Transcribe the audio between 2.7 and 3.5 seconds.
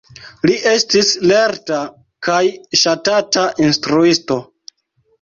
ŝatata